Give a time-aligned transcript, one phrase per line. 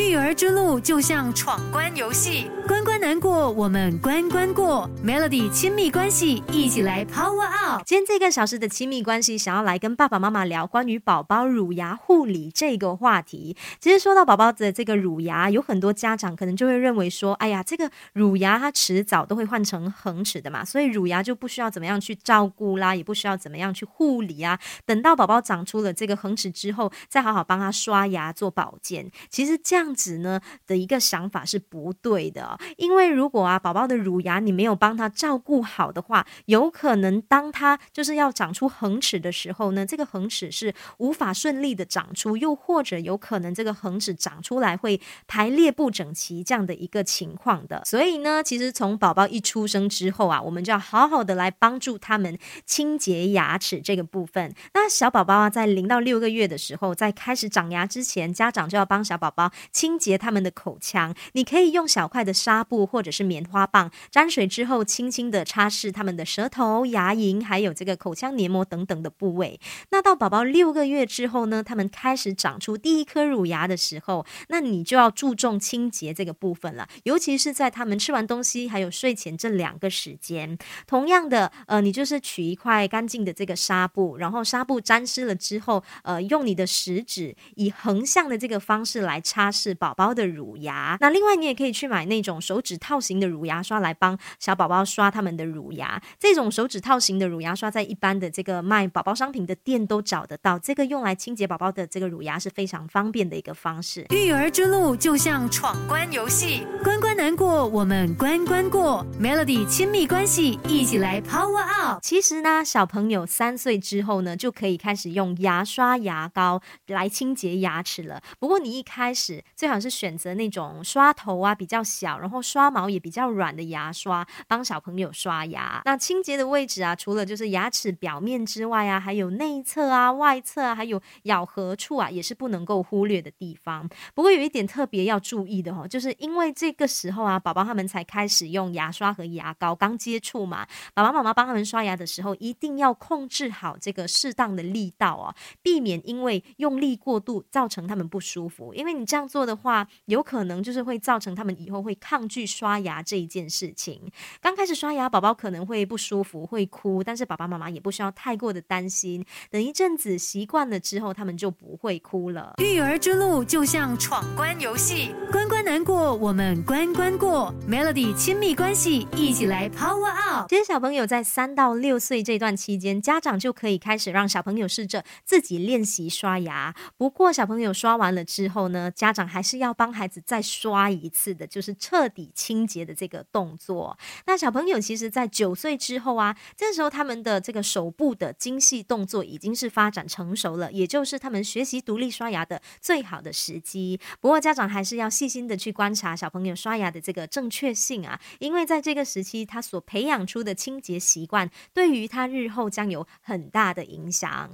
[0.00, 4.88] 育儿之路就像闯关游戏，关关难过，我们关关过。
[5.04, 7.82] Melody 亲密关系，一起来 Power Up。
[7.84, 13.56] 今天这个小时的亲密关系，想要来跟爸爸妈妈聊关于宝宝乳牙护理这个话题。
[13.80, 24.56] 其实说到宝宝的这个乳牙，有很多家长可能就会认为说，哎呀，这个乳牙它迟早都会换成恒齿的嘛，所以乳牙就不需要怎么样去照顾啦，也不需要怎么样去护理啊。
[24.86, 29.10] 等到宝宝长出了这个恒齿之后，再好好帮他刷牙做保健。
[29.28, 29.82] 其实这样。
[29.82, 47.82] 样子呢的一个想法是不对的，因因为如果啊宝宝的乳牙你没有帮他照顾好的话，有可能当他就是要长出恒齿的时候呢，这个恒齿是无法顺利的长出，又或者有可能这个恒齿长出来会排列不整齐这样的一个情况的。
[47.86, 54.54] 所以呢，其实从宝宝一出生之后啊，我们就要好好的来帮助他们清洁牙齿这个部分。
[54.74, 59.50] 那小宝宝啊，在零到六个月的时候，在开始长牙之前，家长就要帮小宝宝。
[59.72, 69.60] 清洁他们的口腔，你可以用小块的纱布或者是棉花棒沾水之后，轻轻的擦拭他们的舌头、牙龈，还有这个口腔黏膜等等的部位。
[69.90, 80.56] 那到宝宝六个月之后呢，他们开始长出第一颗乳牙的时候，那你就要注重清洁这个部分了，尤其是在他们吃完东西还有睡前这两个时间。
[80.86, 89.72] 同样的，呃，你就是取一块干净的这个纱布，然后纱布沾湿了之后，呃，用你的食指以横向的这个方式来擦拭。
[89.82, 96.00] 宝宝的乳牙，那另外你也可以去买那种手指套型的乳牙刷来帮小宝宝刷他们的乳牙。
[96.18, 100.58] 这种手指套型的乳牙刷在一般的这个卖宝宝商品的店都找得到。
[100.58, 104.06] 这个用来清洁宝宝的这个乳牙是非常方便的一个方式。
[104.10, 109.04] 育儿之路就像闯关游戏，关关难过，我们关关过。
[109.20, 112.00] Melody 亲密关系，一起来 Power Up。
[112.00, 118.22] 其实呢，小朋友三岁之后呢，就可以开始用牙刷、牙膏来清洁牙齿了。
[118.38, 119.42] 不过你一开始。
[119.56, 125.80] 最好是选择那种刷头啊比较小，然后刷毛也比较软的牙刷，帮小朋友刷牙。
[125.84, 133.88] 那清洁的位置啊，除了就是牙齿表面之外啊，还有内侧啊、外侧啊，还有咬合处啊，也是不能够忽略的地方。
[134.14, 148.72] 不过有一点特别要注意的哦，就是因为这个时候啊，宝宝他们才开始用牙刷和牙膏，刚接触嘛，爸爸妈妈帮他们刷牙的时候，一定要控制好这个适当的力道哦，避免因为用力过度造成他们不舒服。
[148.74, 149.42] 因为你这样做。
[149.42, 154.10] 的话，有可能就是会造成他们以后会抗拒去刷牙这一件事情。
[154.40, 159.24] 刚开始刷牙，宝宝可能会不舒服，会哭，但是爸爸妈妈也不需要太过的担心。
[159.48, 162.54] 等一阵子习惯了之后，他们就不会哭了。
[162.58, 167.54] 育儿之路就像闯关游戏，关关难过，我们关关过。
[167.68, 170.48] Melody 亲密关系，一起来 Power Up。
[170.48, 176.74] 其实小朋友在三到六岁这段期间，家长就可以开始让小朋友试着自己练习刷牙。
[176.96, 183.96] 不过小朋友刷完了之后呢，家长还是要帮孩子再刷一次的，就是彻底清洁的这个动作。
[184.26, 194.00] 那小朋友其实，在九岁之后啊，这时候他们的这个手部的精细动作已经是发展成熟了，也就是他们学习独立刷牙的最好的时机。
[194.20, 204.50] 不过家长还是要细心去观察小朋友刷牙的这个正确性啊，因为在这个时期，他所培养出的清洁习惯，对于他日后将有很大的影响。